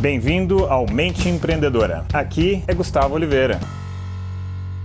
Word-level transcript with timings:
Bem-vindo 0.00 0.64
ao 0.64 0.90
Mente 0.90 1.28
Empreendedora. 1.28 2.06
Aqui 2.10 2.64
é 2.66 2.72
Gustavo 2.72 3.14
Oliveira. 3.14 3.60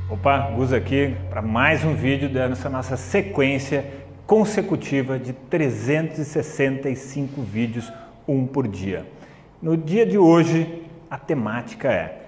Opa, 0.10 0.52
Gus 0.52 0.74
aqui 0.74 1.16
para 1.30 1.42
mais 1.42 1.86
um 1.86 1.96
vídeo 1.96 2.28
dessa 2.28 2.70
nossa 2.70 2.98
sequência 2.98 3.90
consecutiva 4.28 5.18
de 5.18 5.32
365 5.32 7.42
vídeos, 7.42 7.90
um 8.28 8.46
por 8.46 8.68
dia. 8.68 9.06
No 9.62 9.78
dia 9.78 10.06
de 10.06 10.18
hoje, 10.18 10.84
a 11.10 11.18
temática 11.18 11.90
é 11.90 12.22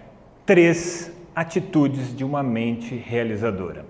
três 0.45 1.11
atitudes 1.35 2.15
de 2.15 2.23
uma 2.23 2.41
mente 2.41 2.95
realizadora. 2.95 3.85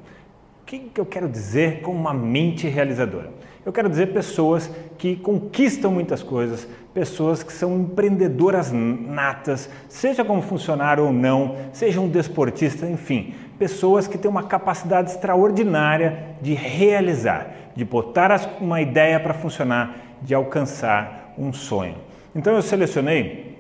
O 0.64 0.66
que 0.66 0.90
eu 0.98 1.06
quero 1.06 1.30
dizer 1.30 1.82
com 1.82 1.92
uma 1.92 2.16
mente 2.16 2.68
realizadora? 2.68 3.30
Eu 3.68 3.74
quero 3.74 3.90
dizer 3.90 4.14
pessoas 4.14 4.72
que 4.98 5.18
conquistam 5.18 5.92
muitas 5.92 6.24
coisas, 6.24 6.66
pessoas 6.94 7.44
que 7.44 7.52
são 7.52 7.82
empreendedoras 7.82 8.72
natas, 8.72 9.70
seja 9.90 10.24
como 10.24 10.42
funcionário 10.42 11.04
ou 11.04 11.12
não, 11.12 11.58
seja 11.74 12.00
um 12.00 12.08
desportista, 12.08 12.86
enfim, 12.86 13.34
pessoas 13.60 14.08
que 14.08 14.18
têm 14.18 14.32
uma 14.32 14.44
capacidade 14.44 15.12
extraordinária 15.12 16.38
de 16.42 16.54
realizar, 16.54 17.74
de 17.76 17.84
botar 17.84 18.56
uma 18.62 18.80
ideia 18.80 19.20
para 19.20 19.34
funcionar, 19.34 19.98
de 20.22 20.34
alcançar 20.34 21.34
um 21.38 21.52
sonho. 21.52 21.98
Então 22.34 22.56
eu 22.56 22.62
selecionei 22.62 23.58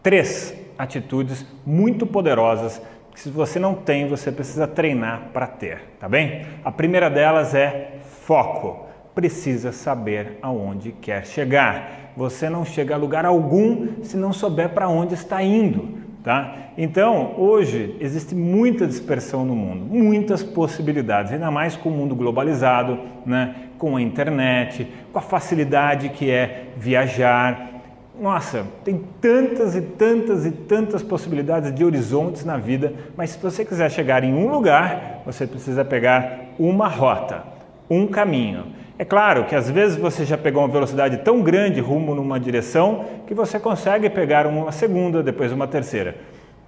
três 0.00 0.54
atitudes 0.78 1.44
muito 1.66 2.06
poderosas 2.06 2.80
que 3.12 3.18
se 3.18 3.30
você 3.30 3.58
não 3.58 3.74
tem, 3.74 4.06
você 4.06 4.30
precisa 4.30 4.68
treinar 4.68 5.30
para 5.32 5.48
ter, 5.48 5.82
tá 5.98 6.08
bem? 6.08 6.46
A 6.64 6.70
primeira 6.70 7.10
delas 7.10 7.52
é 7.52 7.98
foco 8.22 8.88
precisa 9.20 9.70
saber 9.70 10.38
aonde 10.40 10.92
quer 10.92 11.26
chegar. 11.26 12.12
Você 12.16 12.48
não 12.48 12.64
chega 12.64 12.94
a 12.94 12.96
lugar 12.96 13.26
algum 13.26 14.02
se 14.02 14.16
não 14.16 14.32
souber 14.32 14.70
para 14.70 14.88
onde 14.88 15.12
está 15.12 15.42
indo. 15.42 16.00
Tá? 16.24 16.54
Então, 16.76 17.34
hoje 17.36 17.96
existe 18.00 18.34
muita 18.34 18.86
dispersão 18.86 19.44
no 19.44 19.54
mundo, 19.54 19.84
muitas 19.84 20.42
possibilidades, 20.42 21.32
ainda 21.32 21.50
mais 21.50 21.76
com 21.76 21.90
o 21.90 21.92
mundo 21.92 22.14
globalizado, 22.14 22.98
né? 23.26 23.54
com 23.78 23.96
a 23.96 24.02
internet, 24.02 24.86
com 25.12 25.18
a 25.18 25.22
facilidade 25.22 26.08
que 26.08 26.30
é 26.30 26.68
viajar. 26.78 27.82
Nossa, 28.18 28.66
tem 28.84 29.02
tantas 29.20 29.76
e 29.76 29.82
tantas 29.82 30.46
e 30.46 30.50
tantas 30.50 31.02
possibilidades 31.02 31.74
de 31.74 31.84
horizontes 31.84 32.42
na 32.44 32.56
vida, 32.56 32.94
mas 33.16 33.30
se 33.30 33.38
você 33.38 33.66
quiser 33.66 33.90
chegar 33.90 34.24
em 34.24 34.32
um 34.32 34.50
lugar, 34.50 35.22
você 35.26 35.46
precisa 35.46 35.84
pegar 35.84 36.54
uma 36.58 36.88
rota, 36.88 37.44
um 37.88 38.06
caminho. 38.06 38.79
É 39.00 39.04
claro 39.06 39.46
que 39.46 39.54
às 39.54 39.70
vezes 39.70 39.96
você 39.96 40.26
já 40.26 40.36
pegou 40.36 40.60
uma 40.60 40.68
velocidade 40.68 41.16
tão 41.24 41.40
grande 41.40 41.80
rumo 41.80 42.14
numa 42.14 42.38
direção 42.38 43.06
que 43.26 43.32
você 43.32 43.58
consegue 43.58 44.10
pegar 44.10 44.46
uma 44.46 44.70
segunda, 44.72 45.22
depois 45.22 45.50
uma 45.52 45.66
terceira. 45.66 46.18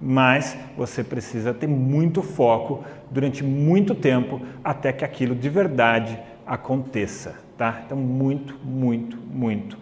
Mas 0.01 0.57
você 0.75 1.03
precisa 1.03 1.53
ter 1.53 1.67
muito 1.67 2.23
foco 2.23 2.83
durante 3.11 3.43
muito 3.43 3.93
tempo 3.93 4.41
até 4.63 4.91
que 4.91 5.05
aquilo 5.05 5.35
de 5.35 5.47
verdade 5.47 6.19
aconteça, 6.43 7.35
tá? 7.55 7.83
Então 7.85 7.99
muito, 7.99 8.57
muito, 8.63 9.15
muito 9.31 9.77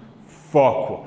foco. 0.49 1.05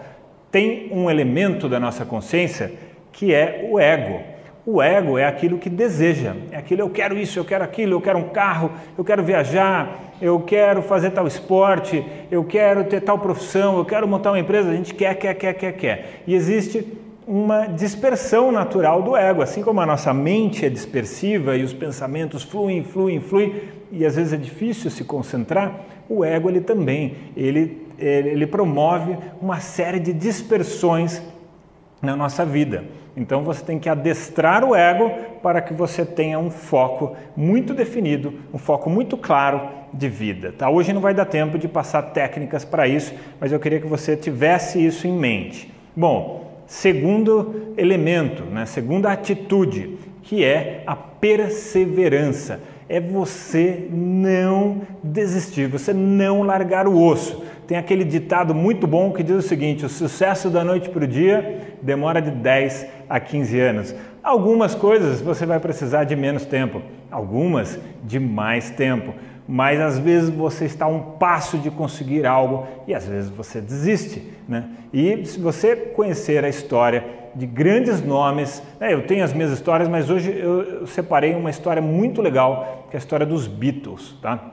Tem 0.50 0.88
um 0.92 1.10
elemento 1.10 1.68
da 1.68 1.78
nossa 1.78 2.06
consciência 2.06 2.72
que 3.12 3.34
é 3.34 3.68
o 3.70 3.78
ego. 3.78 4.18
O 4.66 4.80
ego 4.80 5.18
é 5.18 5.26
aquilo 5.26 5.58
que 5.58 5.68
deseja, 5.68 6.34
é 6.50 6.56
aquilo 6.56 6.80
eu 6.80 6.88
quero 6.88 7.18
isso, 7.18 7.38
eu 7.38 7.44
quero 7.44 7.62
aquilo, 7.62 7.92
eu 7.92 8.00
quero 8.00 8.18
um 8.18 8.30
carro, 8.30 8.70
eu 8.96 9.04
quero 9.04 9.22
viajar, 9.22 10.14
eu 10.22 10.40
quero 10.40 10.80
fazer 10.80 11.10
tal 11.10 11.26
esporte, 11.26 12.02
eu 12.30 12.42
quero 12.44 12.82
ter 12.84 13.02
tal 13.02 13.18
profissão, 13.18 13.76
eu 13.76 13.84
quero 13.84 14.08
montar 14.08 14.30
uma 14.30 14.38
empresa, 14.38 14.70
a 14.70 14.74
gente 14.74 14.94
quer, 14.94 15.14
quer, 15.16 15.34
quer, 15.34 15.52
quer, 15.52 15.72
quer. 15.72 16.22
E 16.26 16.34
existe 16.34 16.96
uma 17.26 17.66
dispersão 17.66 18.50
natural 18.50 19.02
do 19.02 19.14
ego, 19.14 19.42
assim 19.42 19.62
como 19.62 19.82
a 19.82 19.86
nossa 19.86 20.14
mente 20.14 20.64
é 20.64 20.70
dispersiva 20.70 21.56
e 21.58 21.62
os 21.62 21.74
pensamentos 21.74 22.42
fluem, 22.42 22.82
fluem, 22.82 23.20
fluem, 23.20 23.62
e 23.92 24.06
às 24.06 24.16
vezes 24.16 24.32
é 24.32 24.36
difícil 24.38 24.90
se 24.90 25.04
concentrar, 25.04 25.80
o 26.08 26.24
ego 26.24 26.48
ele 26.48 26.62
também, 26.62 27.16
ele, 27.36 27.86
ele 27.98 28.46
promove 28.46 29.16
uma 29.42 29.60
série 29.60 29.98
de 30.00 30.12
dispersões 30.14 31.22
na 32.00 32.16
nossa 32.16 32.46
vida. 32.46 32.84
Então 33.16 33.42
você 33.42 33.64
tem 33.64 33.78
que 33.78 33.88
adestrar 33.88 34.64
o 34.64 34.74
ego 34.74 35.10
para 35.42 35.60
que 35.60 35.72
você 35.72 36.04
tenha 36.04 36.38
um 36.38 36.50
foco 36.50 37.16
muito 37.36 37.72
definido, 37.72 38.34
um 38.52 38.58
foco 38.58 38.90
muito 38.90 39.16
claro 39.16 39.60
de 39.92 40.08
vida. 40.08 40.52
Tá? 40.56 40.68
Hoje 40.68 40.92
não 40.92 41.00
vai 41.00 41.14
dar 41.14 41.24
tempo 41.24 41.56
de 41.56 41.68
passar 41.68 42.02
técnicas 42.02 42.64
para 42.64 42.88
isso, 42.88 43.14
mas 43.40 43.52
eu 43.52 43.60
queria 43.60 43.80
que 43.80 43.86
você 43.86 44.16
tivesse 44.16 44.84
isso 44.84 45.06
em 45.06 45.12
mente. 45.12 45.72
Bom, 45.94 46.62
segundo 46.66 47.72
elemento, 47.76 48.42
né? 48.44 48.66
segunda 48.66 49.12
atitude, 49.12 49.96
que 50.22 50.44
é 50.44 50.82
a 50.86 50.96
perseverança. 50.96 52.60
É 52.88 53.00
você 53.00 53.88
não 53.90 54.82
desistir, 55.02 55.68
você 55.68 55.92
não 55.94 56.42
largar 56.42 56.86
o 56.86 57.00
osso. 57.00 57.42
Tem 57.66 57.78
aquele 57.78 58.04
ditado 58.04 58.54
muito 58.54 58.86
bom 58.86 59.12
que 59.12 59.22
diz 59.22 59.36
o 59.36 59.42
seguinte: 59.42 59.86
o 59.86 59.88
sucesso 59.88 60.50
da 60.50 60.62
noite 60.62 60.90
para 60.90 61.04
o 61.04 61.06
dia 61.06 61.76
demora 61.80 62.20
de 62.20 62.30
10 62.30 62.86
a 63.08 63.18
15 63.18 63.60
anos. 63.60 63.94
Algumas 64.22 64.74
coisas 64.74 65.20
você 65.20 65.46
vai 65.46 65.60
precisar 65.60 66.04
de 66.04 66.16
menos 66.16 66.44
tempo, 66.44 66.82
algumas 67.10 67.78
de 68.02 68.18
mais 68.18 68.70
tempo, 68.70 69.14
mas 69.46 69.80
às 69.80 69.98
vezes 69.98 70.30
você 70.30 70.64
está 70.64 70.86
a 70.86 70.88
um 70.88 71.00
passo 71.18 71.58
de 71.58 71.70
conseguir 71.70 72.26
algo 72.26 72.66
e 72.86 72.94
às 72.94 73.06
vezes 73.06 73.30
você 73.30 73.60
desiste. 73.60 74.22
Né? 74.48 74.64
E 74.92 75.24
se 75.24 75.38
você 75.38 75.76
conhecer 75.76 76.44
a 76.44 76.48
história 76.48 77.04
de 77.34 77.46
grandes 77.46 78.02
nomes, 78.02 78.62
né, 78.78 78.92
eu 78.92 79.06
tenho 79.06 79.24
as 79.24 79.32
minhas 79.32 79.50
histórias, 79.50 79.88
mas 79.88 80.08
hoje 80.08 80.34
eu 80.38 80.86
separei 80.86 81.34
uma 81.34 81.50
história 81.50 81.82
muito 81.82 82.22
legal, 82.22 82.86
que 82.90 82.96
é 82.96 82.98
a 82.98 83.00
história 83.00 83.26
dos 83.26 83.46
Beatles. 83.46 84.16
Tá? 84.22 84.52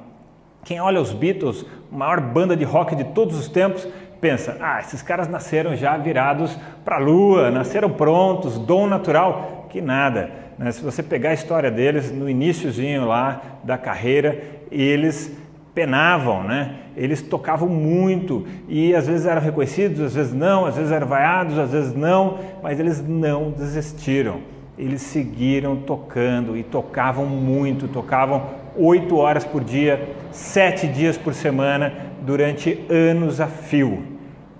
Quem 0.63 0.79
olha 0.79 1.01
os 1.01 1.11
Beatles, 1.11 1.66
maior 1.91 2.22
banda 2.22 2.55
de 2.55 2.63
rock 2.63 2.95
de 2.95 3.03
todos 3.05 3.38
os 3.38 3.47
tempos, 3.47 3.88
pensa: 4.19 4.57
ah, 4.61 4.79
esses 4.79 5.01
caras 5.01 5.27
nasceram 5.27 5.75
já 5.75 5.97
virados 5.97 6.57
para 6.85 6.97
a 6.97 6.99
lua, 6.99 7.49
nasceram 7.49 7.89
prontos, 7.89 8.57
dom 8.59 8.88
natural. 8.88 9.67
Que 9.69 9.81
nada. 9.81 10.29
Né? 10.57 10.71
Se 10.71 10.83
você 10.83 11.01
pegar 11.01 11.31
a 11.31 11.33
história 11.33 11.71
deles, 11.71 12.11
no 12.11 12.29
iníciozinho 12.29 13.05
lá 13.05 13.41
da 13.63 13.77
carreira, 13.77 14.39
eles 14.71 15.35
penavam, 15.73 16.44
né? 16.44 16.75
Eles 16.95 17.21
tocavam 17.21 17.69
muito 17.69 18.45
e 18.67 18.94
às 18.94 19.07
vezes 19.07 19.25
eram 19.25 19.41
reconhecidos, 19.41 20.01
às 20.01 20.13
vezes 20.13 20.33
não, 20.33 20.66
às 20.66 20.75
vezes 20.75 20.91
eram 20.91 21.07
vaiados, 21.07 21.57
às 21.57 21.71
vezes 21.71 21.95
não, 21.95 22.39
mas 22.61 22.79
eles 22.79 23.01
não 23.05 23.51
desistiram. 23.51 24.39
Eles 24.77 25.01
seguiram 25.01 25.77
tocando 25.77 26.57
e 26.57 26.63
tocavam 26.63 27.25
muito, 27.25 27.88
tocavam 27.88 28.44
oito 28.75 29.17
horas 29.17 29.45
por 29.45 29.63
dia, 29.63 30.09
sete 30.31 30.88
dias 30.88 31.18
por 31.18 31.34
semana, 31.34 31.94
durante 32.22 32.86
anos 32.90 33.42
a 33.42 33.47
fio. 33.47 34.03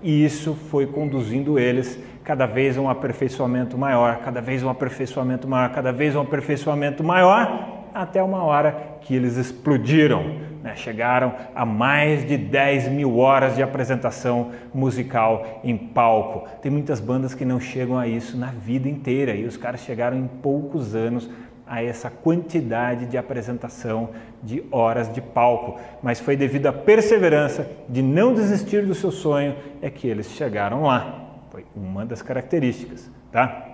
E 0.02 0.24
isso 0.24 0.54
foi 0.70 0.86
conduzindo 0.86 1.58
eles 1.58 1.98
cada 2.24 2.46
vez 2.46 2.78
a 2.78 2.80
um 2.80 2.88
aperfeiçoamento 2.88 3.76
maior, 3.76 4.18
cada 4.18 4.40
vez 4.40 4.62
um 4.62 4.68
aperfeiçoamento 4.68 5.48
maior, 5.48 5.70
cada 5.70 5.92
vez 5.92 6.14
um 6.14 6.20
aperfeiçoamento 6.20 7.02
maior, 7.02 7.82
até 7.94 8.22
uma 8.22 8.42
hora 8.42 8.98
que 9.00 9.14
eles 9.14 9.36
explodiram. 9.36 10.52
Né? 10.62 10.74
Chegaram 10.76 11.34
a 11.54 11.66
mais 11.66 12.26
de 12.26 12.36
10 12.36 12.88
mil 12.88 13.18
horas 13.18 13.56
de 13.56 13.62
apresentação 13.62 14.50
musical 14.72 15.60
em 15.64 15.76
palco. 15.76 16.48
Tem 16.60 16.70
muitas 16.70 17.00
bandas 17.00 17.34
que 17.34 17.44
não 17.44 17.58
chegam 17.58 17.98
a 17.98 18.06
isso 18.06 18.36
na 18.36 18.46
vida 18.46 18.88
inteira 18.88 19.34
e 19.34 19.44
os 19.44 19.56
caras 19.56 19.80
chegaram 19.80 20.16
em 20.16 20.26
poucos 20.26 20.94
anos 20.94 21.28
a 21.66 21.82
essa 21.82 22.10
quantidade 22.10 23.06
de 23.06 23.16
apresentação 23.16 24.10
de 24.42 24.64
horas 24.70 25.12
de 25.12 25.20
palco, 25.20 25.80
mas 26.02 26.20
foi 26.20 26.36
devido 26.36 26.66
à 26.66 26.72
perseverança 26.72 27.66
de 27.88 28.02
não 28.02 28.34
desistir 28.34 28.84
do 28.84 28.94
seu 28.94 29.10
sonho 29.10 29.54
é 29.80 29.88
que 29.88 30.06
eles 30.06 30.30
chegaram 30.32 30.82
lá. 30.82 31.20
Foi 31.50 31.64
uma 31.74 32.04
das 32.04 32.22
características, 32.22 33.10
tá? 33.30 33.68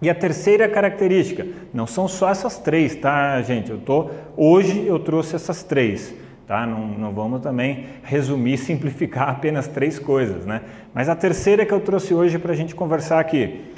E 0.00 0.10
a 0.10 0.14
terceira 0.14 0.68
característica, 0.68 1.46
não 1.72 1.86
são 1.86 2.06
só 2.06 2.28
essas 2.28 2.58
três, 2.58 2.94
tá, 2.94 3.40
gente? 3.42 3.70
Eu 3.70 3.78
tô 3.78 4.10
hoje 4.36 4.86
eu 4.86 4.98
trouxe 4.98 5.34
essas 5.34 5.62
três, 5.62 6.14
tá? 6.46 6.66
Não, 6.66 6.86
não 6.86 7.12
vamos 7.12 7.40
também 7.40 7.86
resumir, 8.02 8.58
simplificar 8.58 9.30
apenas 9.30 9.66
três 9.66 9.98
coisas, 9.98 10.46
né? 10.46 10.60
Mas 10.92 11.08
a 11.08 11.16
terceira 11.16 11.64
que 11.64 11.72
eu 11.72 11.80
trouxe 11.80 12.14
hoje 12.14 12.38
para 12.38 12.52
a 12.52 12.56
gente 12.56 12.74
conversar 12.74 13.18
aqui 13.18 13.73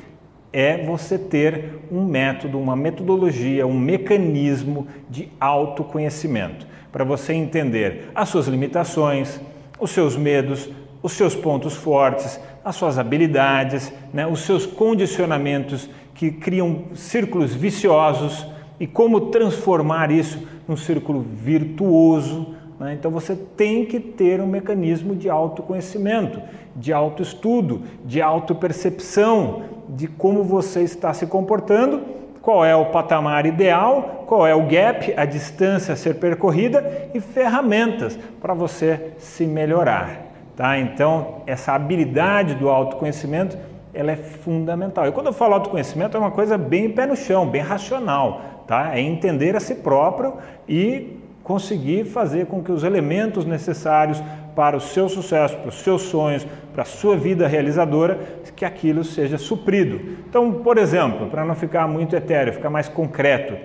é 0.52 0.84
você 0.84 1.18
ter 1.18 1.80
um 1.90 2.04
método, 2.04 2.58
uma 2.58 2.76
metodologia, 2.76 3.66
um 3.66 3.78
mecanismo 3.78 4.86
de 5.08 5.28
autoconhecimento 5.40 6.66
para 6.90 7.04
você 7.04 7.34
entender 7.34 8.10
as 8.14 8.28
suas 8.28 8.46
limitações, 8.46 9.40
os 9.78 9.90
seus 9.90 10.16
medos, 10.16 10.70
os 11.02 11.12
seus 11.12 11.34
pontos 11.34 11.74
fortes, 11.74 12.40
as 12.64 12.74
suas 12.74 12.98
habilidades, 12.98 13.92
né, 14.12 14.26
os 14.26 14.40
seus 14.40 14.64
condicionamentos 14.64 15.90
que 16.14 16.30
criam 16.30 16.84
círculos 16.94 17.54
viciosos 17.54 18.46
e 18.80 18.86
como 18.86 19.30
transformar 19.30 20.10
isso 20.10 20.46
num 20.66 20.76
círculo 20.76 21.20
virtuoso 21.20 22.56
Né? 22.78 22.94
Então 22.94 23.10
você 23.10 23.34
tem 23.34 23.84
que 23.84 23.98
ter 23.98 24.40
um 24.40 24.46
mecanismo 24.46 25.14
de 25.14 25.28
autoconhecimento, 25.28 26.40
de 26.74 26.92
autoestudo, 26.92 27.82
de 28.04 28.20
autopercepção 28.20 29.62
de 29.88 30.06
como 30.06 30.42
você 30.42 30.82
está 30.82 31.12
se 31.14 31.26
comportando, 31.26 32.02
qual 32.42 32.64
é 32.64 32.76
o 32.76 32.86
patamar 32.86 33.44
ideal, 33.46 34.24
qual 34.26 34.46
é 34.46 34.54
o 34.54 34.66
gap, 34.66 35.12
a 35.16 35.24
distância 35.24 35.94
a 35.94 35.96
ser 35.96 36.14
percorrida 36.14 37.10
e 37.12 37.20
ferramentas 37.20 38.18
para 38.40 38.54
você 38.54 39.12
se 39.18 39.44
melhorar. 39.46 40.26
Tá? 40.54 40.78
Então, 40.78 41.42
essa 41.46 41.72
habilidade 41.72 42.54
do 42.54 42.68
autoconhecimento 42.68 43.58
ela 43.92 44.12
é 44.12 44.16
fundamental. 44.16 45.08
E 45.08 45.12
quando 45.12 45.28
eu 45.28 45.32
falo 45.32 45.54
autoconhecimento, 45.54 46.16
é 46.16 46.20
uma 46.20 46.30
coisa 46.30 46.58
bem 46.58 46.90
pé 46.90 47.06
no 47.06 47.16
chão, 47.16 47.46
bem 47.46 47.62
racional. 47.62 48.64
Tá? 48.66 48.94
É 48.94 49.00
entender 49.00 49.56
a 49.56 49.60
si 49.60 49.74
próprio 49.76 50.34
e 50.68 51.18
conseguir 51.46 52.06
fazer 52.06 52.46
com 52.46 52.60
que 52.60 52.72
os 52.72 52.82
elementos 52.82 53.44
necessários 53.44 54.20
para 54.56 54.76
o 54.76 54.80
seu 54.80 55.08
sucesso, 55.08 55.56
para 55.56 55.68
os 55.68 55.76
seus 55.76 56.02
sonhos, 56.02 56.44
para 56.72 56.82
a 56.82 56.84
sua 56.84 57.16
vida 57.16 57.46
realizadora, 57.46 58.18
que 58.56 58.64
aquilo 58.64 59.04
seja 59.04 59.38
suprido. 59.38 60.00
Então, 60.28 60.54
por 60.54 60.76
exemplo, 60.76 61.28
para 61.28 61.44
não 61.44 61.54
ficar 61.54 61.86
muito 61.86 62.16
etéreo, 62.16 62.52
ficar 62.52 62.68
mais 62.68 62.88
concreto, 62.88 63.56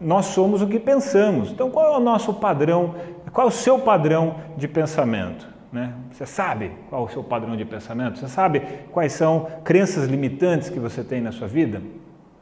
nós 0.00 0.26
somos 0.26 0.62
o 0.62 0.66
que 0.66 0.78
pensamos. 0.78 1.50
Então, 1.50 1.70
qual 1.70 1.92
é 1.92 1.98
o 1.98 2.00
nosso 2.00 2.32
padrão? 2.32 2.94
Qual 3.34 3.48
é 3.48 3.50
o 3.50 3.52
seu 3.52 3.78
padrão 3.78 4.36
de 4.56 4.66
pensamento? 4.66 5.46
Né? 5.70 5.92
Você 6.10 6.24
sabe 6.24 6.72
qual 6.88 7.02
é 7.02 7.04
o 7.04 7.08
seu 7.10 7.22
padrão 7.22 7.54
de 7.54 7.66
pensamento? 7.66 8.18
Você 8.18 8.28
sabe 8.28 8.62
quais 8.90 9.12
são 9.12 9.46
crenças 9.62 10.08
limitantes 10.08 10.70
que 10.70 10.78
você 10.78 11.04
tem 11.04 11.20
na 11.20 11.32
sua 11.32 11.46
vida? 11.46 11.82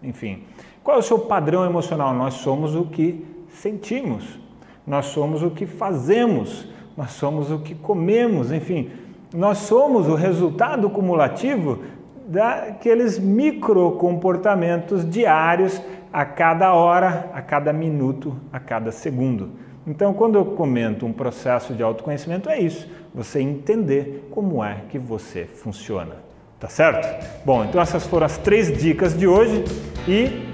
Enfim, 0.00 0.44
qual 0.84 0.98
é 0.98 1.00
o 1.00 1.02
seu 1.02 1.18
padrão 1.18 1.64
emocional? 1.64 2.14
Nós 2.14 2.34
somos 2.34 2.76
o 2.76 2.84
que 2.84 3.26
sentimos 3.48 4.38
nós 4.88 5.06
somos 5.06 5.42
o 5.42 5.50
que 5.50 5.66
fazemos, 5.66 6.66
nós 6.96 7.12
somos 7.12 7.50
o 7.50 7.58
que 7.58 7.74
comemos, 7.74 8.50
enfim, 8.50 8.90
nós 9.34 9.58
somos 9.58 10.08
o 10.08 10.14
resultado 10.14 10.88
cumulativo 10.88 11.80
daqueles 12.26 13.18
microcomportamentos 13.18 15.08
diários 15.08 15.80
a 16.12 16.24
cada 16.24 16.72
hora, 16.72 17.30
a 17.34 17.42
cada 17.42 17.72
minuto, 17.72 18.34
a 18.52 18.58
cada 18.58 18.90
segundo. 18.90 19.50
Então, 19.86 20.12
quando 20.12 20.36
eu 20.36 20.44
comento 20.44 21.06
um 21.06 21.12
processo 21.12 21.74
de 21.74 21.82
autoconhecimento, 21.82 22.48
é 22.48 22.58
isso: 22.58 22.88
você 23.14 23.40
entender 23.40 24.28
como 24.30 24.64
é 24.64 24.82
que 24.88 24.98
você 24.98 25.44
funciona. 25.44 26.16
Tá 26.58 26.68
certo? 26.68 27.06
Bom, 27.44 27.64
então 27.64 27.80
essas 27.80 28.04
foram 28.04 28.26
as 28.26 28.36
três 28.36 28.76
dicas 28.76 29.16
de 29.16 29.28
hoje 29.28 29.64
e 30.08 30.48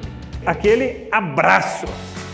aquele 0.45 1.09
abraço! 1.11 2.14